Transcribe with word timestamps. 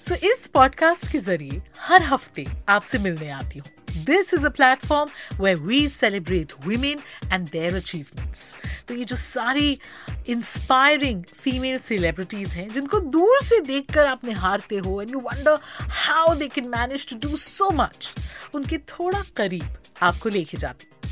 सो 0.00 0.14
इस 0.26 0.46
पॉडकास्ट 0.54 1.10
के 1.12 1.18
ज़रिए 1.18 1.60
हर 1.80 2.02
हफ़्ते 2.02 2.46
आपसे 2.68 2.98
मिलने 2.98 3.28
आती 3.30 3.58
हूँ। 3.58 4.04
This 4.04 4.32
is 4.34 4.46
a 4.46 4.50
platform 4.50 5.10
way 5.42 5.54
we 5.54 5.88
celebrate 5.88 6.52
women 6.66 7.00
and 7.32 7.48
their 7.50 7.74
achievements 7.76 8.54
तो 8.88 8.94
ये 8.94 9.04
जो 9.04 9.16
सारी 9.16 9.78
इंस्पायरिंग 10.28 11.22
फीमेल 11.24 11.78
सेलिब्रिटीज 11.78 12.54
हैं, 12.54 12.68
जिनको 12.68 13.00
दूर 13.00 13.40
से 13.42 13.60
देखकर 13.60 14.06
आप 14.06 14.24
निहारते 14.24 14.76
हो 14.86 15.00
and 15.02 15.10
you 15.10 15.20
wonder 15.20 15.58
how 16.06 16.34
they 16.34 16.48
can 16.48 16.68
manage 16.68 17.06
to 17.12 17.28
do 17.28 17.36
so 17.36 17.70
much 17.82 18.14
उनके 18.54 18.78
थोड़ा 18.94 19.22
करीब 19.36 19.76
आपको 20.02 20.28
लेके 20.28 20.58
जाती 20.58 20.86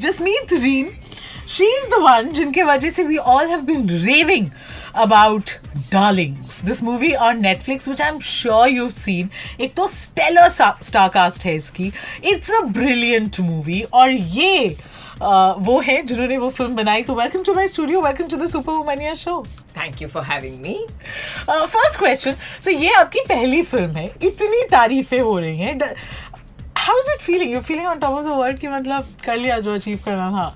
Jasmeet 0.00 0.52
Reen 0.52 0.90
she 1.48 1.64
is 1.76 1.88
the 1.90 2.00
one 2.02 2.30
जिनके 2.32 2.62
वजह 2.62 2.90
से 2.90 3.02
we 3.04 3.16
all 3.16 3.48
have 3.48 3.60
been 3.62 3.88
raving 3.90 4.46
about 5.04 5.50
Darlings 5.92 6.60
this 6.64 6.82
movie 6.82 7.12
on 7.26 7.40
Netflix 7.42 7.88
which 7.88 8.00
I 8.00 8.08
am 8.08 8.18
sure 8.20 8.68
you 8.68 8.88
seen 8.90 9.28
एक 9.60 9.74
तो 9.74 9.86
स्टेलर 9.86 10.48
स्टारकास्ट 10.48 11.44
है 11.44 11.54
इसकी। 11.56 11.92
इट्स 12.24 12.50
अ 12.50 12.60
ब्रिलियंट 12.60 13.40
मूवी 13.40 13.80
और 13.82 14.10
ये 14.10 14.76
वो 15.20 15.80
है 15.86 16.02
जिन्होंने 16.06 16.38
वो 16.38 16.48
फ़िल्म 16.50 16.74
बनाई। 16.76 17.02
तो 17.02 17.14
welcome 17.14 17.42
to 17.42 17.54
my 17.54 17.68
studio 17.68 18.00
welcome 18.00 18.28
to 18.28 18.36
the 18.36 18.48
super 18.50 18.72
Womania 18.72 19.14
show 19.14 19.44
Thank 19.84 20.02
you 20.02 20.08
for 20.08 20.22
having 20.24 20.60
me 20.60 20.74
first 21.48 21.98
question 21.98 22.34
so 22.64 22.70
ये 22.70 22.92
आपकी 22.94 23.20
पहली 23.28 23.62
फ़िल्म 23.62 23.96
है. 23.96 24.06
इतनी 24.22 24.62
तारीफें 24.70 25.20
हो 25.20 25.38
रही 25.38 25.58
हैं. 25.58 25.78
How 26.78 26.98
is 26.98 27.10
it 27.12 27.20
feeling 27.20 27.52
you 27.52 27.60
feeling 27.60 27.86
on 27.88 27.98
top 27.98 28.14
of 28.14 28.24
the 28.24 28.38
world 28.38 28.58
कि 28.58 28.68
मतलब 28.68 29.14
कर 29.24 29.36
लिया 29.36 29.58
जो 29.60 29.74
अचीव 29.74 30.00
करना 30.04 30.30
था. 30.30 30.54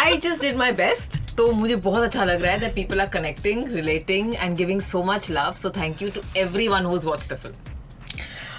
I 0.00 0.16
just 0.24 0.42
did 0.42 0.56
my 0.58 0.70
best. 0.76 1.18
तो 1.36 1.50
मुझे 1.52 1.76
बहुत 1.84 2.02
अच्छा 2.04 2.24
लग 2.24 2.42
रहा 2.42 2.52
है 2.52 2.60
that 2.60 2.74
people 2.76 3.00
are 3.02 3.10
connecting, 3.12 3.60
relating 3.74 4.32
and 4.44 4.58
giving 4.60 4.80
so 4.86 5.02
much 5.10 5.28
love. 5.36 5.56
So 5.62 5.70
thank 5.78 6.02
you 6.04 6.10
to 6.16 6.22
everyone 6.44 6.88
who's 6.90 7.06
watched 7.10 7.34
the 7.34 7.38
film. 7.44 7.54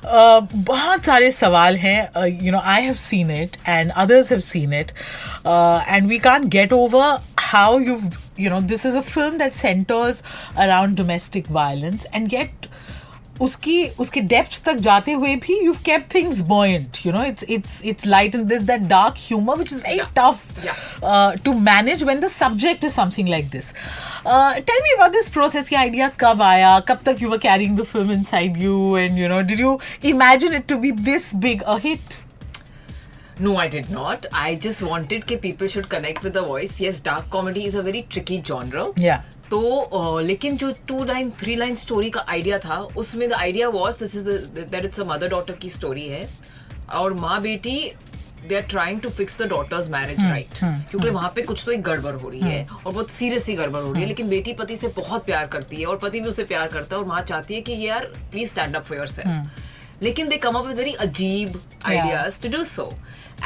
Uh, 0.03 0.41
बहुत 0.69 1.05
सारे 1.05 1.31
सवाल 1.31 1.75
हैं. 1.77 1.99
You 2.43 2.51
know 2.51 2.59
I 2.59 2.83
have 2.83 2.93
seen 2.93 3.31
it 3.31 3.57
and 3.67 3.91
others 3.91 4.31
have 4.31 4.39
seen 4.47 4.73
it 4.73 4.91
and 5.47 6.07
we 6.07 6.19
can 6.19 6.47
get 6.57 6.73
over 6.73 7.19
how 7.39 7.79
you 7.79 7.95
you 8.39 8.49
know 8.49 8.61
this 8.63 8.85
is 8.85 8.97
a 8.97 9.01
film 9.01 9.37
that 9.37 9.53
centres 9.53 10.23
around 10.57 10.97
domestic 10.97 11.51
violence 11.51 12.07
and 12.13 12.27
get 12.27 12.67
उसकी 13.41 13.83
उसके 13.99 14.21
depth 14.21 14.63
तक 14.65 14.75
जाते 14.87 15.11
हुए 15.11 15.35
भी 15.35 15.59
you 15.65 15.73
kept 15.85 16.13
things 16.15 16.39
buoyant 16.47 16.97
you 17.05 17.11
know 17.13 17.23
it's 17.23 17.43
it's 17.43 17.81
it's 17.83 18.05
light 18.05 18.35
in 18.35 18.45
this 18.47 18.61
that 18.61 18.81
dark 18.89 19.15
humour 19.19 19.57
which 19.57 19.73
is 19.73 19.81
very 19.81 19.97
Yeah. 19.97 20.09
Tough 20.17 20.65
Yeah. 20.65 21.43
To 21.45 21.53
manage 21.61 22.03
when 22.03 22.19
the 22.19 22.27
subject 22.27 22.83
is 22.83 22.93
something 22.93 23.29
like 23.29 23.49
this 23.49 23.71
tell 24.25 24.81
me 24.83 24.93
about 24.95 25.11
this 25.11 25.29
process 25.29 25.69
की 25.69 25.75
idea 25.75 26.09
कब 26.19 26.41
आया 26.41 26.79
कब 26.87 26.99
तक 27.05 27.21
you 27.21 27.29
were 27.29 27.37
carrying 27.37 27.77
the 27.79 27.83
film 27.83 28.11
inside 28.11 28.57
you 28.57 28.97
and 28.97 29.17
you 29.19 29.29
know 29.29 29.41
did 29.43 29.59
you 29.59 29.79
imagine 30.05 30.53
it 30.53 30.67
to 30.67 30.77
be 30.77 30.91
this 31.03 31.33
big 31.37 31.61
a 31.61 31.77
hit 31.83 32.13
No, 33.39 33.55
I 33.57 33.67
did 33.67 33.89
not. 33.89 34.25
I 34.31 34.55
just 34.55 34.81
wanted 34.83 35.23
that 35.23 35.41
people 35.41 35.67
should 35.67 35.89
connect 35.89 36.23
with 36.23 36.33
the 36.33 36.43
voice. 36.43 36.79
Yes, 36.79 36.99
dark 36.99 37.29
comedy 37.29 37.65
is 37.65 37.75
a 37.75 37.81
very 37.83 38.03
tricky 38.09 38.41
genre. 38.43 38.91
Yeah. 38.95 39.21
तो 39.49 39.59
uh, 39.93 40.21
लेकिन 40.25 40.57
जो 40.57 40.71
two 40.87 41.03
line 41.03 41.29
three 41.39 41.55
line 41.55 41.75
story 41.75 42.09
का 42.09 42.25
idea 42.29 42.57
था 42.59 42.77
उसमें 42.97 43.27
the 43.29 43.33
idea 43.33 43.67
was 43.69 43.95
this 43.99 44.15
is 44.15 44.23
that 44.23 44.85
it's 44.85 44.99
a 44.99 45.03
mother 45.05 45.29
daughter 45.29 45.53
की 45.61 45.69
story 45.69 46.07
है 46.07 46.27
और 46.99 47.13
माँ 47.13 47.41
बेटी 47.41 47.75
they 48.47 48.55
are 48.55 48.61
trying 48.69 49.01
to 49.01 49.09
fix 49.09 49.37
the 49.41 49.47
daughter's 49.49 49.89
marriage 49.89 50.19
right 50.21 50.59
क्योंकि 50.63 51.09
वहाँ 51.09 51.31
पे 51.35 51.41
कुछ 51.41 51.63
तो 51.65 51.71
एक 51.71 51.81
गड़बड़ 51.83 52.13
हो 52.15 52.29
रही 52.29 52.39
है 52.41 52.65
और 52.85 52.91
बहुत 52.91 53.09
सीरियस 53.11 53.43
सी 53.43 53.55
गड़बड़ 53.55 53.81
हो 53.81 53.91
रही 53.91 54.01
है 54.01 54.07
लेकिन 54.07 54.29
बेटी 54.29 54.53
पति 54.53 54.77
से 54.77 54.87
बहुत 54.97 55.25
प्यार 55.25 55.47
करती 55.53 55.81
है 55.81 55.85
और 55.85 55.97
पति 56.03 56.21
भी 56.21 56.29
उसे 56.29 56.43
प्यार 56.53 56.67
करता 56.67 56.95
है 56.95 57.01
और 57.01 57.07
माँ 57.07 57.21
चाहती 57.21 57.55
है 57.55 57.61
कि 57.61 57.79
यार 57.87 58.11
please 58.31 58.49
stand 58.49 58.75
up 58.75 58.83
for 58.83 58.97
yourself 59.07 59.61
लेकिन 60.07 60.27
they 60.29 60.37
come 60.45 60.55
up 60.59 60.65
with 60.67 60.77
very 60.77 60.93
अजीब 61.07 61.61
ideas 61.85 62.41
to 62.43 62.49
do 62.57 62.63
so 62.77 62.91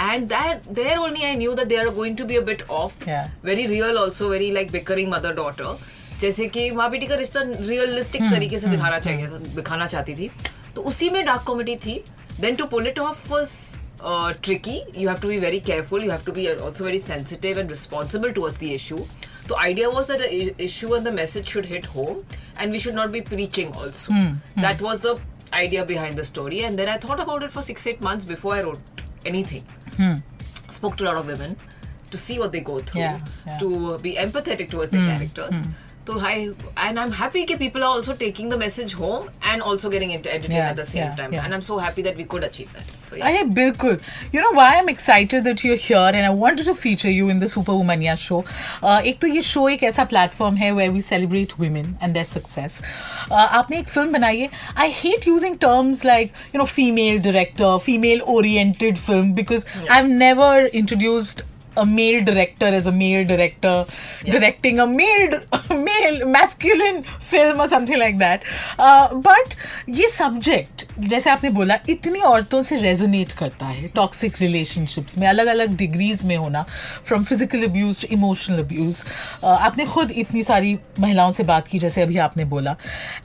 and 0.05 0.27
that 0.31 0.65
there 0.77 0.95
only 1.03 1.23
i 1.27 1.29
knew 1.37 1.53
that 1.59 1.69
they 1.69 1.77
are 1.83 1.91
going 1.93 2.15
to 2.17 2.25
be 2.31 2.35
a 2.39 2.41
bit 2.47 2.59
off 2.79 2.97
Yeah. 3.11 3.29
very 3.49 3.63
real 3.69 3.97
also 4.01 4.27
very 4.31 4.49
like 4.57 4.67
bickering 4.73 5.07
mother 5.13 5.31
daughter 5.39 5.71
जैसे 6.21 6.47
कि 6.57 6.69
माँ 6.79 6.89
बेटी 6.91 7.07
का 7.07 7.15
रिश्ता 7.21 7.41
realistic 7.69 8.21
तरीके 8.33 8.59
से 8.59 8.67
दिखाना 8.75 8.99
चाहिए 9.07 9.27
था 9.31 9.37
दिखाना 9.55 9.85
चाहती 9.93 10.15
थी 10.19 10.29
तो 10.75 10.81
उसी 10.91 11.09
में 11.15 11.23
डार्क 11.25 11.43
कॉमेडी 11.47 11.75
थी 11.85 11.93
then 12.41 12.55
to 12.55 12.65
pull 12.75 12.87
it 12.87 12.99
off 13.07 13.27
was 13.31 13.55
tricky 14.47 14.75
you 15.01 15.07
have 15.09 15.21
to 15.21 15.29
be 15.29 15.37
very 15.43 15.59
careful 15.69 16.03
you 16.07 16.11
have 16.15 16.25
to 16.25 16.33
be 16.33 16.43
also 16.65 16.83
very 16.87 16.99
sensitive 17.05 17.61
and 17.61 17.71
responsible 17.75 18.33
towards 18.39 18.59
the 18.63 18.69
issue 18.73 18.99
the 19.51 19.57
idea 19.63 19.87
was 19.95 20.09
that 20.11 20.21
the 20.23 20.29
i- 20.41 20.53
issue 20.67 20.91
and 20.97 21.09
the 21.09 21.13
message 21.21 21.53
should 21.55 21.69
hit 21.71 21.87
home 21.95 22.19
and 22.59 22.77
we 22.77 22.83
should 22.85 22.99
not 22.99 23.11
be 23.17 23.21
preaching 23.31 23.73
also 23.83 24.19
that 24.67 24.85
was 24.89 25.01
the 25.07 25.15
idea 25.53 25.85
behind 25.85 26.15
the 26.15 26.25
story 26.25 26.63
and 26.63 26.77
then 26.77 26.89
i 26.89 26.97
thought 26.97 27.19
about 27.19 27.43
it 27.43 27.51
for 27.51 27.61
six 27.61 27.87
eight 27.87 28.01
months 28.01 28.25
before 28.25 28.53
i 28.53 28.61
wrote 28.61 28.79
anything 29.25 29.63
hmm. 29.97 30.15
spoke 30.69 30.97
to 30.97 31.03
a 31.03 31.05
lot 31.05 31.17
of 31.17 31.27
women 31.27 31.55
to 32.11 32.17
see 32.17 32.39
what 32.39 32.51
they 32.51 32.61
go 32.61 32.79
through, 32.79 33.01
Yeah, 33.01 33.19
yeah. 33.45 33.57
to 33.59 33.97
be 33.99 34.15
empathetic 34.15 34.69
towards 34.69 34.89
the 34.91 34.99
hmm. 34.99 35.07
characters. 35.07 35.65
Hmm. 35.65 35.71
So 36.07 36.17
I 36.21 36.33
and 36.77 36.99
I'm 36.99 37.11
happy 37.11 37.41
that 37.45 37.59
people 37.59 37.83
are 37.83 37.93
also 37.93 38.13
taking 38.19 38.47
the 38.49 38.57
message 38.59 38.93
home 38.93 39.25
and 39.43 39.61
also 39.61 39.89
getting 39.89 40.11
into 40.11 40.29
entertained 40.33 40.57
Yeah, 40.57 40.69
at 40.69 40.77
the 40.77 40.85
same 40.85 41.01
yeah, 41.01 41.15
time. 41.15 41.33
yeah. 41.33 41.43
And 41.43 41.53
I'm 41.53 41.63
so 41.65 41.79
happy 41.79 42.03
that 42.03 42.15
we 42.15 42.25
could 42.33 42.45
achieve 42.47 42.75
that. 42.75 42.93
So 43.07 43.17
yeah. 43.17 43.25
अरे 43.27 43.43
बिल्कुल 43.57 43.97
you 44.35 44.41
know 44.41 44.51
why 44.55 44.77
am 44.77 44.89
excited 44.89 45.43
that 45.43 45.65
you 45.65 45.73
here 45.81 46.15
and 46.15 46.25
I 46.25 46.35
wanted 46.37 46.65
to 46.67 46.73
feature 46.83 47.09
you 47.09 47.29
in 47.29 47.39
the 47.39 47.47
super 47.55 47.73
Womania 47.73 48.15
show 48.23 48.39
एक 48.83 49.19
तो 49.21 49.27
ये 49.27 49.41
show 49.49 49.67
एक 49.69 49.83
ऐसा 49.83 50.03
platform 50.13 50.55
है 50.57 50.71
where 50.79 50.91
we 50.91 51.01
celebrate 51.01 51.53
women 51.59 51.95
and 52.03 52.13
their 52.13 52.25
success 52.25 52.81
आपने 53.31 53.79
एक 53.79 53.87
फ़िल्म 53.87 54.11
बनाई 54.13 54.39
है 54.39 54.49
I 54.77 54.91
hate 55.01 55.27
using 55.27 55.57
terms 55.67 56.05
like 56.05 56.31
you 56.55 56.59
know 56.59 56.65
female 56.71 57.19
director 57.21 57.77
female 57.85 58.21
oriented 58.37 58.97
film 58.97 59.33
because 59.33 59.65
I 59.77 59.95
have 59.95 60.11
never 60.25 60.65
introduced 60.73 61.41
a 61.77 61.85
male 61.87 62.21
director 62.23 62.69
as 62.77 62.87
a 62.87 62.91
male 62.91 63.25
director 63.25 63.73
yeah. 64.23 64.31
directing 64.33 64.79
a 64.79 64.87
male 64.87 65.35
male 65.87 66.19
masculine 66.27 67.01
film 67.29 67.61
or 67.61 67.67
something 67.67 67.99
like 67.99 68.17
that 68.19 68.43
uh, 68.79 69.05
but 69.27 69.55
ये 69.89 70.07
subject 70.11 70.85
जैसे 70.99 71.29
आपने 71.29 71.49
बोला 71.49 71.77
इतनी 71.89 72.19
औरतों 72.27 72.61
से 72.63 72.77
resonate 72.81 73.31
करता 73.39 73.65
है 73.65 73.87
toxic 73.95 74.39
relationships 74.41 75.17
में 75.17 75.27
अलग 75.27 75.47
अलग 75.47 75.75
डिग्रीज 75.77 76.23
में 76.25 76.35
होना 76.35 76.65
from 77.07 77.23
physical 77.23 77.63
abuse 77.63 78.01
to 78.01 78.07
emotional 78.15 78.59
abuse 78.59 79.03
आपने 79.43 79.85
खुद 79.85 80.11
इतनी 80.23 80.43
सारी 80.43 80.77
महिलाओं 80.99 81.31
से 81.31 81.43
बात 81.51 81.67
की 81.67 81.79
जैसे 81.79 82.01
अभी 82.01 82.17
आपने 82.27 82.45
बोला 82.55 82.75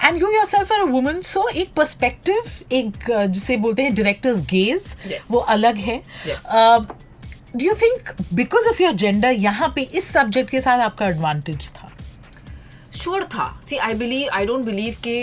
and 0.05 0.21
you 0.23 0.31
yourself 0.47 0.73
are 0.73 0.81
a 0.81 0.91
woman 0.91 1.21
so 1.31 1.49
एक 1.49 1.73
पर्सपेक्टिव 1.77 2.53
एक 2.73 3.11
uh, 3.11 3.27
जिसे 3.27 3.57
बोलते 3.57 3.83
हैं 3.83 3.95
डायरेक्टर्स 3.95 4.41
गेज 4.53 4.91
Yes. 5.07 5.31
वो 5.31 5.39
अलग 5.55 5.77
है 5.79 6.01
Yes. 6.27 6.45
Uh, 6.57 6.85
do 7.57 7.65
you 7.65 7.73
think 7.81 8.11
because 8.35 8.69
of 8.69 8.83
your 8.83 8.93
gender 9.01 9.33
यहाँ 9.33 9.73
पे 9.77 9.83
इस 9.99 10.05
सब्जेक्ट 10.13 10.51
के 10.51 10.61
साथ 10.61 10.81
आपका 10.81 11.07
एडवांटेज 11.09 11.69
था 11.71 11.89
श्योर 13.01 13.23
था 13.35 13.45
see 13.67 13.77
I 13.77 13.95
believe 13.95 14.29
I 14.35 14.47
don't 14.47 14.65
believe 14.65 14.97
के 15.05 15.15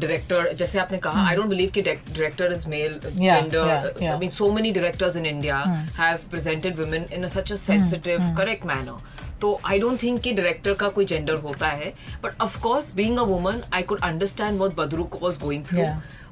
डायरेक्टर 0.00 0.52
जैसे 0.58 0.78
आपने 0.78 0.98
कहा 0.98 1.26
आई 1.28 1.36
डोंट 1.36 1.48
बिलीव 1.48 1.70
के 1.74 1.82
director 1.82 2.52
is 2.52 2.68
male. 2.68 2.98
Gender. 3.04 3.94
I 4.02 4.18
mean 4.18 4.28
so 4.28 4.50
many 4.52 4.70
directors 4.72 5.16
in 5.16 5.26
India 5.26 5.58
have 5.98 6.18
presented 6.30 6.78
women 6.80 7.06
in 7.12 7.26
such 7.28 7.52
a 7.52 7.54
sensitive. 7.56 8.34
Correct 8.38 8.66
manner 8.66 9.17
तो 9.40 9.58
I 9.64 9.78
don't 9.80 10.02
think 10.02 10.20
कि 10.22 10.32
director 10.32 10.74
का 10.74 10.88
कोई 10.98 11.04
gender 11.04 11.34
होता 11.48 11.68
है 11.68 11.92
but 12.22 12.40
of course 12.42 12.92
being 12.94 13.18
a 13.18 13.22
woman 13.32 13.62
I 13.72 13.82
could 13.82 14.00
understand 14.04 14.58
what 14.58 14.74
Badru 14.76 15.08
was 15.22 15.40
going 15.40 15.64
through 15.66 15.84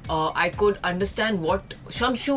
uh, 0.09 0.49
could 0.57 0.77
understand 0.83 1.41
what 1.41 1.73
Shamshu, 1.89 2.35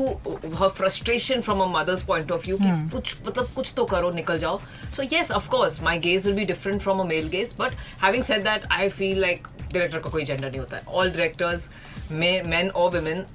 her 0.59 0.69
frustration 0.69 1.43
from 1.43 1.61
a 1.61 1.67
mother's 1.67 2.03
point 2.03 2.31
of 2.31 2.43
view. 2.43 2.59
कि 2.59 2.91
कुछ 2.93 3.15
मतलब 3.27 3.53
कुछ 3.55 3.73
तो 3.77 3.85
करो 3.85 4.11
निकल 4.11 4.39
जाओ. 4.39 4.61
So 4.97 5.03
yes, 5.03 5.31
of 5.31 5.49
course, 5.49 5.81
my 5.81 5.97
gaze 6.07 6.27
will 6.27 6.39
be 6.41 6.47
different 6.53 6.83
from 6.83 7.01
a 7.01 7.05
male 7.05 7.29
gaze. 7.29 7.53
But 7.53 7.75
having 8.01 8.23
said 8.23 8.45
that, 8.45 8.67
I 8.81 8.89
feel 8.89 9.23
like 9.27 9.49
director 9.73 10.01
का 10.05 10.11
कोई 10.11 10.27
gender 10.27 10.51
नहीं 10.51 10.61
होता 10.61 10.77
है. 10.77 10.85
All 10.87 11.13
directors, 11.17 11.69
men, 12.11 12.49
men 12.55 12.71
or 12.75 12.91
women, 12.91 13.27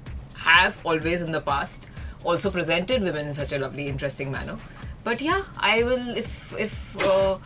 have 0.46 0.74
always 0.84 1.22
in 1.22 1.32
the 1.32 1.40
past 1.40 1.88
also 2.24 2.50
presented 2.50 3.02
women 3.02 3.28
in 3.28 3.34
such 3.34 3.52
a 3.52 3.58
lovely, 3.58 3.86
interesting 3.86 4.30
manner. 4.30 4.56
But 5.05 5.21
yeah, 5.21 5.41
I 5.57 5.81
will 5.83 6.09
if 6.15 6.33
if 6.63 6.73
uh, 7.03 7.37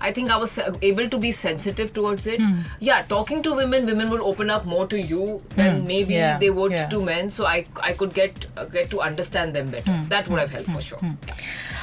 I 0.00 0.12
think 0.12 0.30
I 0.30 0.38
was 0.38 0.58
able 0.90 1.08
to 1.14 1.18
be 1.18 1.30
sensitive 1.30 1.92
towards 1.92 2.26
it. 2.26 2.40
Yeah, 2.80 3.02
talking 3.10 3.42
to 3.42 3.54
women, 3.54 3.84
women 3.84 4.08
will 4.08 4.24
open 4.24 4.48
up 4.48 4.64
more 4.64 4.86
to 4.86 5.00
you 5.10 5.42
than 5.56 5.84
maybe 5.86 6.14
Yeah, 6.14 6.38
they 6.38 6.50
would 6.50 6.72
yeah. 6.72 6.88
to 6.88 7.02
men. 7.10 7.28
So 7.28 7.44
I 7.44 7.66
I 7.82 7.92
could 7.92 8.14
get 8.14 8.46
uh, 8.56 8.64
get 8.78 8.88
to 8.94 9.02
understand 9.02 9.60
them 9.60 9.70
better. 9.76 9.98
That 10.14 10.28
would 10.28 10.40
have 10.40 10.56
helped 10.58 10.70
for 10.70 10.86
sure. 10.88 11.02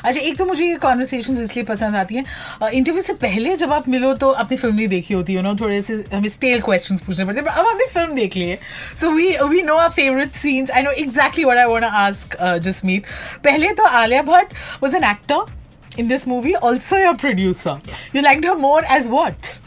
अच्छा 0.05 0.21
एक 0.21 0.37
तो 0.37 0.45
मुझे 0.45 0.65
ये 0.65 0.75
conversation 0.83 1.41
इसलिए 1.43 1.63
पसंद 1.65 1.95
आती 1.95 2.15
हैं 2.15 2.69
interview 2.73 3.01
से 3.01 3.13
पहले 3.23 3.55
जब 3.63 3.71
आप 3.73 3.87
मिलो 3.89 4.13
तो 4.23 4.29
अपनी 4.43 4.57
फिल्म 4.57 4.75
नहीं 4.75 4.87
देखी 4.87 5.13
होती 5.13 5.33
है 5.33 5.41
ना 5.41 5.53
थोड़े 5.61 5.81
से 5.81 5.93
हमें 6.13 6.29
स्टेल 6.29 6.61
क्वेश्चंस 6.61 7.01
पूछने 7.01 7.25
पड़ते 7.25 7.39
हैं 7.39 7.47
but 7.47 7.57
अब 7.59 7.65
हमने 7.67 7.85
फिल्म 7.93 8.15
देख 8.15 8.35
ली 8.37 8.49
है 8.49 8.59
so 9.01 9.09
we 9.11 9.27
we 9.49 9.61
know 9.61 9.75
are 9.77 9.89
favourite 9.89 10.31
scenes 10.43 10.71
I 10.71 10.81
know 10.83 10.91
exactly 11.03 11.43
what 11.43 11.57
I 11.57 11.65
want 11.71 11.83
to 11.83 11.89
ask 12.03 12.37
Jasmeet 12.67 13.05
पहले 13.43 13.71
तो 13.81 13.85
Alia 14.03 14.21
Bhatt 14.31 14.53
was 14.83 14.95
an 14.95 15.03
actor 15.03 15.22
actor 15.24 15.52
in 15.96 16.08
this 16.08 16.26
movie, 16.26 16.56
also 16.56 16.96
your 16.96 17.16
producer. 17.16 17.80
You 18.12 18.22
liked 18.22 18.44
her 18.44 18.56
more 18.56 18.82
as 18.86 19.08
what? 19.08 19.60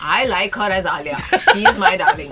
I 0.00 0.26
like 0.26 0.54
her 0.54 0.70
as 0.70 0.86
Alia. 0.86 1.16
She 1.52 1.64
is 1.64 1.78
my 1.78 1.96
darling. 1.96 2.30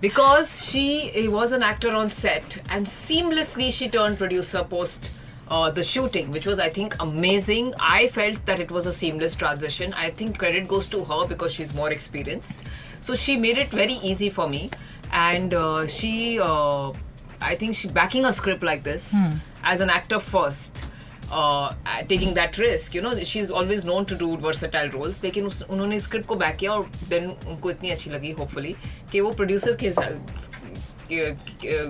Because 0.00 0.66
she 0.66 1.10
eh, 1.12 1.28
was 1.28 1.52
an 1.52 1.62
actor 1.62 1.90
on 1.90 2.10
set 2.10 2.58
and 2.68 2.84
seamlessly 2.84 3.72
she 3.72 3.88
turned 3.88 4.18
producer 4.18 4.62
post 4.64 5.10
uh, 5.48 5.70
the 5.70 5.82
shooting, 5.82 6.30
which 6.30 6.46
was, 6.46 6.58
I 6.58 6.68
think, 6.68 6.96
amazing. 7.00 7.74
I 7.78 8.08
felt 8.08 8.44
that 8.46 8.60
it 8.60 8.70
was 8.70 8.86
a 8.86 8.92
seamless 8.92 9.34
transition. 9.34 9.92
I 9.94 10.10
think 10.10 10.38
credit 10.38 10.68
goes 10.68 10.86
to 10.88 11.04
her 11.04 11.26
because 11.26 11.52
she's 11.52 11.74
more 11.74 11.90
experienced. 11.90 12.54
So 13.00 13.14
she 13.14 13.36
made 13.36 13.58
it 13.58 13.68
very 13.68 13.94
easy 13.94 14.30
for 14.30 14.48
me. 14.48 14.70
And 15.12 15.54
uh, 15.54 15.86
she, 15.86 16.38
uh, 16.40 16.92
I 17.40 17.54
think, 17.54 17.76
she 17.76 17.88
backing 17.88 18.24
a 18.24 18.32
script 18.32 18.62
like 18.62 18.82
this 18.82 19.12
hmm. 19.12 19.36
as 19.62 19.80
an 19.80 19.90
actor 19.90 20.18
first 20.18 20.86
taking 21.30 22.34
that 22.34 22.58
risk 22.60 22.96
you 22.96 23.02
know 23.02 23.14
she 23.24 23.38
is 23.38 23.52
always 23.52 23.86
known 23.86 24.04
to 24.04 24.16
do 24.16 24.36
versatile 24.42 24.90
roles 24.90 25.22
लेकिन 25.24 25.46
उस 25.46 25.62
उन्होंने 25.62 26.00
script 26.00 26.26
को 26.28 26.36
back 26.36 26.56
किया 26.56 26.72
और 26.72 26.90
then 27.08 27.30
उनको 27.48 27.70
इतनी 27.70 27.90
अच्छी 27.90 28.10
लगी 28.10 28.30
होपफुली 28.30 28.74
कि 29.12 29.20
वो 29.20 29.30
प्रोड्यूसर 29.32 29.76
के 29.82 29.90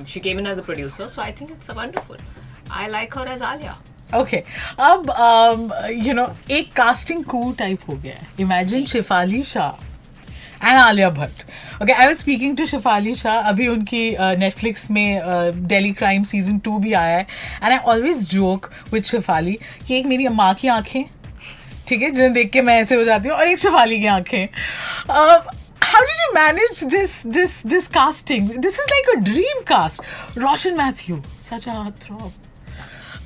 she 0.05 0.21
came 0.21 0.39
in 0.39 0.47
as 0.47 0.59
a 0.59 0.63
producer 0.63 1.09
so 1.09 1.23
I 1.23 1.33
think 1.33 1.51
it's 1.51 1.71
wonderful 1.71 2.19
I 2.73 2.89
like 2.89 3.19
her 3.19 3.33
as 3.33 3.43
Alia 3.43 3.79
okay 4.15 4.37
अब 4.81 5.07
um, 5.07 5.71
यू 6.07 6.13
नो 6.15 6.29
एक 6.51 6.73
कास्टिंग 6.73 7.25
कू 7.25 7.53
टाइप 7.59 7.89
हो 7.89 7.97
गया 7.97 8.15
है. 8.15 8.27
Imagine 8.41 8.85
Shefali 8.87 9.43
Shah 9.43 9.94
and 10.65 10.79
Alia 10.79 11.11
Bhatt. 11.11 11.43
Okay 11.83 11.93
I 11.93 12.07
was 12.07 12.17
speaking 12.17 12.57
to 12.57 12.67
Shefali 12.67 13.15
Shah 13.15 13.49
अभी 13.49 13.67
उनकी 13.69 14.05
Netflix 14.39 14.91
में 14.91 15.67
Delhi 15.69 15.93
crime 15.95 16.25
season 16.25 16.59
two 16.59 16.79
भी 16.79 16.93
आया 16.93 17.17
है। 17.17 17.27
And 17.63 17.73
I 17.73 17.79
always 17.79 18.29
joke 18.31 18.71
with 18.93 19.03
Shefali 19.05 19.59
कि 19.87 19.99
एक 19.99 20.07
मेरी 20.07 20.29
माँ 20.31 20.53
की 20.55 20.69
आँखें, 20.69 21.05
ठीक 21.89 22.03
है, 22.03 22.11
जिन्हें 22.11 22.33
देख 22.33 22.51
के 22.53 22.63
मैं 22.63 22.81
ऐसे 22.83 22.95
हो 22.95 23.05
जाती 23.05 23.29
हूँ, 23.29 23.37
और 23.39 23.49
एक 23.49 23.59
शिफाली 23.59 24.01
की 24.01 24.07
आँखें। 24.07 24.49
How 25.11 26.03
did 26.03 26.21
you 26.21 26.33
manage 26.35 26.83
this 26.85 27.11
this 27.27 27.51
this 27.67 27.87
casting 27.89 28.49
this 28.51 28.81
is 28.81 28.87
like 28.91 29.09
a 29.09 29.21
dream 29.23 29.61
cast 29.67 30.03
Roshan 30.39 30.75
Mathew 30.77 31.23
such 31.43 31.69
a 31.69 31.91
troupe 32.03 32.33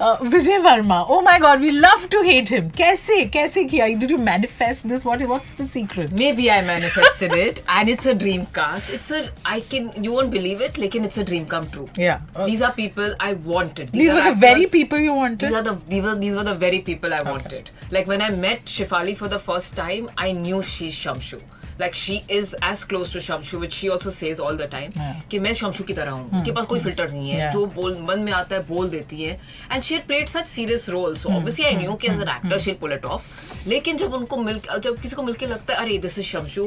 Uh, 0.01 0.17
Vijay 0.19 0.63
Varma. 0.63 1.05
Oh 1.09 1.21
my 1.23 1.41
God, 1.41 1.61
we 1.61 1.73
love 1.73 2.09
to 2.11 2.23
hate 2.23 2.49
him. 2.49 2.71
Kaise? 2.71 3.29
Kaise? 3.33 3.99
Did 3.99 4.11
you 4.11 4.19
manifest 4.19 4.89
this? 4.89 5.05
What? 5.05 5.21
What's 5.23 5.51
the 5.51 5.67
secret? 5.67 6.13
Maybe 6.13 6.49
I 6.53 6.63
manifested 6.63 7.33
it, 7.33 7.65
and 7.69 7.89
it's 7.89 8.07
a 8.07 8.15
dream 8.15 8.47
cast. 8.47 8.91
It's 8.91 9.11
a 9.11 9.29
I 9.45 9.59
can 9.61 9.91
you 10.03 10.13
won't 10.13 10.31
believe 10.31 10.61
it, 10.61 10.79
like 10.79 10.95
it's 10.95 11.19
a 11.19 11.25
dream 11.25 11.47
come 11.47 11.69
true. 11.71 11.89
Yeah. 11.97 12.21
Uh, 12.37 12.47
these 12.47 12.63
are 12.63 12.73
people 12.73 13.13
I 13.19 13.33
wanted. 13.35 13.91
These, 13.91 14.15
were 14.15 14.23
the 14.23 14.35
very 14.37 14.67
people 14.67 15.01
you 15.01 15.15
wanted. 15.15 15.49
These 15.49 15.55
are 15.57 15.63
the 15.63 15.75
these 15.87 16.05
were 16.05 16.15
these 16.15 16.37
were 16.37 16.45
the 16.45 16.55
very 16.55 16.81
people 16.81 17.13
I 17.13 17.23
wanted. 17.23 17.73
Like 17.91 18.07
when 18.07 18.23
I 18.23 18.31
met 18.31 18.67
Shefali 18.67 19.17
for 19.17 19.27
the 19.27 19.41
first 19.41 19.75
time, 19.75 20.09
I 20.17 20.31
knew 20.31 20.63
she's 20.63 20.95
Shamshu. 20.95 21.43
Like 21.81 21.95
she 21.95 22.15
is 22.29 22.55
as 22.61 22.83
close 22.83 23.13
to 23.13 23.21
Shamshu, 23.25 23.59
which 23.61 23.73
she 23.73 23.89
also 23.89 24.11
says 24.11 24.41
all 24.41 24.57
the 24.61 24.67
time. 24.71 24.95
Yeah. 24.97 25.21
कि 25.31 25.39
मैं 25.39 25.53
शमशु 25.55 25.85
की 25.85 25.95
तरह 25.95 26.11
हूँ 26.11 26.31
उनके 26.39 26.53
पास 26.53 26.67
कोई 26.67 26.81
filter 26.81 27.11
नहीं 27.11 27.29
है 27.31 27.51
जो 27.53 27.65
बोल 27.75 27.97
मन 28.09 28.21
में 28.21 28.33
आता 28.33 28.57
है 28.57 28.63
बोल 28.69 28.89
देती 28.91 29.23
है। 29.23 29.41
And 29.73 29.83
she 29.83 29.99
played 30.09 30.29
such 30.29 30.47
serious 30.47 30.89
role 30.89 31.17
so 31.17 31.29
obviously 31.37 31.65
I 31.65 31.77
knew 31.77 31.95
कि 31.95 32.09
as 32.09 32.21
an 32.23 32.29
actor 32.29 32.59
she 32.65 32.73
pull 32.81 32.93
it 32.93 33.05
off 33.05 33.29
लेकिन 33.69 33.97
जब 33.97 34.15
उनको 34.15 34.37
मिल 34.37 34.61
जब 34.79 35.01
किसी 35.01 35.17
को 35.17 35.23
मिलके 35.23 35.47
लगता 35.47 35.75
है 35.75 35.81
अरे 35.81 35.99
this 35.99 36.19
is 36.19 36.27
Shamshu 36.27 36.65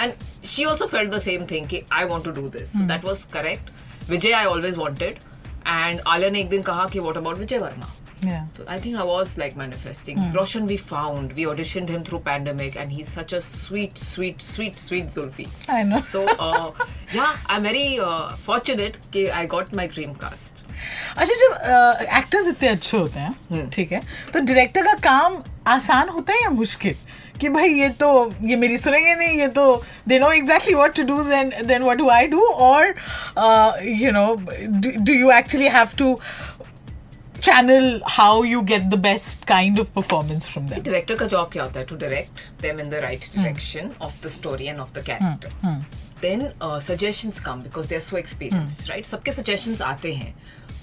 and 0.00 0.12
she 0.54 0.64
also 0.64 0.86
felt 0.86 1.10
the 1.14 1.18
same 1.26 1.46
thing 1.50 1.66
कि 1.68 1.82
I 1.92 2.04
want 2.04 2.24
to 2.24 2.30
do 2.40 2.48
this 2.58 2.76
that 2.76 3.04
was 3.04 3.26
correct 3.32 4.08
Vijay 4.10 4.32
I 4.32 4.44
always 4.54 4.76
wanted 4.76 5.18
and 5.66 6.00
Alia 6.06 6.30
ने 6.30 6.40
एक 6.40 6.48
दिन 6.48 6.62
कहा 6.62 6.86
कि 6.92 6.98
what 6.98 7.16
about 7.16 7.38
Vijay 7.38 7.58
Varma 7.58 7.94
Yeah. 8.26 8.44
So 8.56 8.64
I 8.68 8.78
think 8.80 8.96
I 8.96 9.04
was 9.04 9.36
like 9.38 9.56
manifesting. 9.56 10.18
Mm. 10.18 10.34
Roshan 10.34 10.66
we 10.66 10.76
found. 10.76 11.32
We 11.34 11.44
auditioned 11.44 11.88
him 11.88 12.04
through 12.04 12.20
pandemic 12.20 12.76
and 12.76 12.92
he's 12.92 13.08
such 13.08 13.32
a 13.32 13.40
sweet, 13.40 13.98
sweet, 13.98 14.42
sweet, 14.42 14.78
sweet 14.78 15.06
Zulfi. 15.06 15.48
I 15.68 15.82
know. 15.82 16.00
So 16.00 16.26
uh, 16.38 16.70
yeah, 17.12 17.36
I'm 17.46 17.62
very 17.62 17.98
uh, 18.00 18.36
fortunate 18.50 18.98
कि 19.12 19.30
I 19.30 19.46
got 19.46 19.72
my 19.72 19.86
dream 19.96 20.14
cast. 20.26 20.64
अच्छा 21.16 21.34
जब 21.40 21.52
actors 22.18 22.46
इतने 22.48 22.68
अच्छे 22.68 22.96
होते 22.96 23.20
हैं 23.20 23.68
ठीक 23.72 23.92
है 23.92 24.00
तो 24.32 24.40
डायरेक्टर 24.40 24.82
का 24.86 24.94
काम 25.08 25.42
आसान 25.72 26.08
होता 26.08 26.32
है 26.32 26.42
या 26.42 26.50
मुश्किल 26.50 26.94
कि 27.40 27.48
भाई 27.48 27.68
ये 27.74 27.88
तो 28.00 28.08
ये 28.42 28.56
मेरी 28.56 28.76
सुनेंगे 28.78 29.14
नहीं 29.14 29.38
ये 29.38 29.46
तो 29.54 29.64
they 30.08 30.18
know 30.18 30.30
exactly 30.32 30.74
what 30.74 30.96
to 30.96 31.02
do 31.04 31.22
and 31.30 31.54
then 31.66 31.82
what 31.82 31.98
do 31.98 32.08
I 32.10 32.26
do 32.34 32.40
और 32.66 32.94
you 34.02 34.10
know 34.12 34.26
do 34.98 35.12
you 35.12 35.30
actually 35.32 35.68
have 35.76 35.96
to 35.98 36.18
channel 37.46 37.86
how 38.16 38.32
you 38.50 38.62
get 38.72 38.88
the 38.94 39.00
best 39.06 39.46
kind 39.46 39.80
of 39.82 39.92
performance 39.94 40.48
from 40.52 40.68
them 40.72 40.82
Director 40.88 41.16
का 41.18 41.28
job 41.34 41.50
क्या 41.52 41.62
होता 41.64 41.80
है? 41.80 41.86
To 41.86 41.98
direct 42.04 42.44
them 42.64 42.80
in 42.84 42.90
the 42.94 43.02
right 43.06 43.28
direction 43.36 43.92
of 44.08 44.20
the 44.26 44.32
story 44.36 44.68
and 44.72 44.84
of 44.86 44.92
the 44.98 45.02
character. 45.10 45.50
Then 46.20 46.44
uh, 46.60 46.80
suggestions 46.80 47.40
come 47.48 47.62
because 47.62 47.88
they 47.88 47.96
are 47.96 48.06
so 48.08 48.16
experienced, 48.16 48.88
right? 48.90 49.06
सबके 49.06 49.34
suggestions 49.40 49.80
आते 49.82 50.14
हैं. 50.14 50.34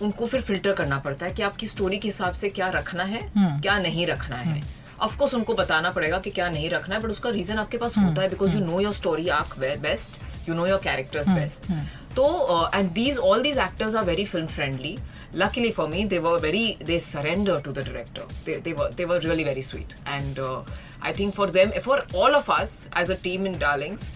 उनको 0.01 0.25
फिर 0.27 0.41
filter 0.41 0.74
करना 0.74 0.97
पड़ता 1.00 1.25
है 1.25 1.33
कि 1.33 1.41
आपकी 1.43 1.67
स्टोरी 1.67 1.97
के 1.97 2.07
हिसाब 2.07 2.33
से 2.33 2.50
क्या 2.50 2.69
रखना 2.75 3.03
है 3.03 3.21
क्या 3.38 3.77
नहीं 3.79 4.05
रखना 4.07 4.35
है 4.35 4.62
ऑफ़ 5.01 5.17
कोर्स 5.17 5.33
उनको 5.33 5.53
बताना 5.53 5.91
पड़ेगा 5.91 6.19
कि 6.19 6.31
क्या 6.31 6.50
नहीं 6.50 6.69
रखना 6.69 6.95
है 6.95 7.01
बट 7.01 7.09
उसका 7.09 7.29
रीजन 7.29 7.57
आपके 7.57 7.77
पास 7.77 7.97
होता 7.97 8.21
है 8.21 8.29
because 8.29 8.55
you 8.55 8.62
know 8.65 8.79
your 8.79 8.93
story 8.93 9.27
arc 9.38 9.57
best 9.81 10.19
you 10.50 10.55
know 10.55 10.65
your 10.67 10.79
characters 10.83 11.29
best 11.29 11.69
तो 12.16 12.70
and 12.75 12.90
these 12.92 13.18
all 13.18 13.42
these 13.42 13.58
actors 13.58 13.94
are 13.94 14.04
very 14.04 14.25
film 14.25 14.46
friendly 14.46 14.96
luckily 15.40 15.70
for 15.70 15.86
me 15.88 16.04
they 16.10 16.18
were 16.18 16.38
very 16.38 16.78
they 16.80 16.98
surrender 16.98 17.60
to 17.60 17.72
the 17.72 17.82
director 17.82 18.22
they, 18.44 18.54
they 18.66 18.72
were 18.72 18.90
they 18.90 19.04
were 19.04 19.18
really 19.20 19.44
very 19.44 19.62
sweet 19.62 19.94
and 20.06 20.38
uh, 20.38 20.62
i 21.02 21.12
think 21.12 21.34
for 21.34 21.48
them 21.56 21.72
for 21.86 21.98
all 22.14 22.34
of 22.34 22.48
us 22.48 22.88
as 22.92 23.10
a 23.10 23.16
team 23.16 23.44
in 23.50 23.58
darlings 23.58 24.06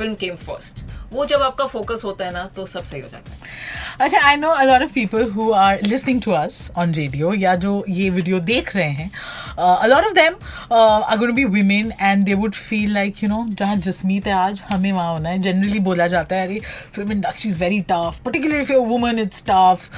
film 0.00 0.16
came 0.16 0.36
first 0.36 0.84
वो 1.13 1.25
जब 1.25 1.41
आपका 1.41 1.65
focus 1.67 2.01
होता 2.05 2.25
है 2.25 2.33
ना 2.33 2.45
तो 2.55 2.65
सब 2.65 2.83
सही 2.83 3.01
हो 3.01 3.09
जाता 3.09 3.31
है। 3.31 3.53
अच्छा 4.01 4.19
I 4.27 4.35
know 4.35 4.49
a 4.49 4.63
lot 4.63 4.81
of 4.83 4.93
people 4.93 5.23
who 5.31 5.51
are 5.53 5.81
listening 5.83 6.21
to 6.21 6.31
us 6.31 6.71
on 6.77 6.93
radio 6.93 7.33
या 7.33 7.55
जो 7.55 7.83
ये 7.89 8.09
वीडियो 8.09 8.39
देख 8.49 8.75
रहे 8.75 8.89
हैं 8.89 9.09
a 9.57 9.85
lot 9.87 10.05
of 10.05 10.13
them 10.13 10.33
going 10.71 11.35
be 11.35 11.43
women 11.45 11.91
and 12.01 12.25
they 12.25 12.33
would 12.33 12.53
feel 12.53 12.93
like 12.93 13.23
you 13.23 13.29
know 13.29 13.45
जहाँ 13.49 13.75
जसमीत 13.77 14.27
है 14.27 14.33
आज, 14.33 14.61
हमें 14.71 14.91
वहाँ 14.91 15.11
होना 15.11 15.29
है। 15.29 15.41
जनरली 15.41 15.79
बोला 15.79 16.07
जाता 16.07 16.35
है, 16.35 16.47
अरे 16.47 16.59
film 16.95 17.11
industry 17.11 17.49
is 17.49 17.59
very 17.59 17.79
tough 17.91 18.19
particular 18.25 18.61
if 18.61 18.71
you 18.73 18.81
woman 18.85 19.19
it's 19.19 19.43
tough 19.49 19.89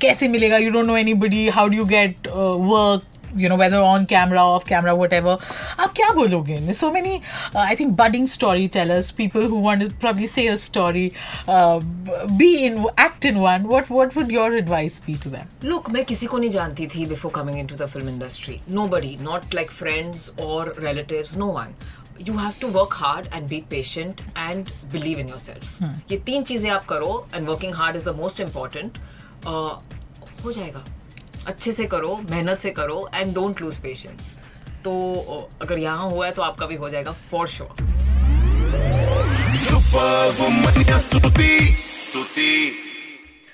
कैसे 0.00 0.28
मिलेगा? 0.28 0.56
You 0.58 0.70
don't 0.70 0.86
know 0.86 0.96
anybody 1.24 1.48
how 1.48 1.68
do 1.68 1.84
get 1.86 2.28
work 2.28 3.02
you 3.36 3.48
know 3.48 3.56
whether 3.56 3.78
on 3.78 4.04
camera 4.04 4.44
off 4.46 4.64
camera 4.68 4.92
whatever 5.12 5.38
आप 5.80 5.92
क्या 5.96 6.10
बोलोगे? 6.14 6.72
So 6.72 6.90
many 6.90 7.20
I 7.56 7.76
think 7.80 7.96
budding 7.98 8.28
storytellers 8.76 9.10
people 9.20 9.46
who 9.46 10.26
say 10.26 10.46
a 10.48 10.54
story 10.64 11.10
be 11.48 12.54
in 12.56 12.84
act 13.00 13.24
in 13.26 13.38
one 13.38 13.66
what 13.66 13.90
what 13.92 14.16
would 14.16 14.32
your 14.32 14.56
advice 14.58 15.00
be 15.06 15.14
to 15.24 15.30
them 15.30 15.68
look 15.68 15.90
मैं 15.90 16.04
किसी 16.04 16.26
को 16.26 16.38
नहीं 16.38 16.50
जानती 16.50 16.86
थी 16.94 17.06
before 17.06 17.32
coming 17.34 17.58
into 17.66 17.76
the 17.76 17.86
film 17.86 18.08
industry 18.08 18.60
nobody 18.88 19.16
not 19.22 19.54
like 19.54 19.70
friends 19.70 20.30
और 20.40 20.74
relative 20.78 21.38
no 21.38 21.46
one 21.52 21.74
you 22.26 22.36
have 22.36 22.52
to 22.60 22.68
work 22.70 22.94
hard 22.94 23.26
and 23.34 23.48
be 23.48 23.62
patient 23.70 24.20
and 24.38 24.68
believe 24.92 25.18
in 25.18 25.28
yourself 25.38 26.10
ये 26.12 26.18
तीन 26.26 26.42
चीज़ें 26.42 26.70
आप 26.70 26.84
करो 26.88 27.26
and 27.34 27.48
working 27.48 27.74
hard 27.74 27.96
is 27.96 28.08
the 28.08 28.14
most 28.16 28.40
important 28.40 28.98
हो 29.46 30.52
जाएगा। 30.52 30.84
अच्छे 31.46 31.72
से 31.72 31.84
करो, 31.86 32.16
मेहनत 32.30 32.58
से 32.58 32.70
करो 32.70 33.08
एंड 33.14 33.34
डोंट 33.34 33.60
लूज 33.62 33.76
पेशेंस 33.76 34.34
तो 34.84 35.50
अगर 35.62 35.78
यहाँ 35.78 36.10
हुआ 36.10 36.26
है 36.26 36.32
तो 36.32 36.42
आपका 36.42 36.66
भी 36.66 36.74
हो 36.74 36.88
जाएगा 36.90 37.12
for 37.30 37.48
sure 37.48 37.74
Stuti. 41.00 42.83